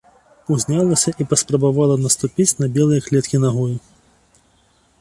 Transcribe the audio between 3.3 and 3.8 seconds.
нагою.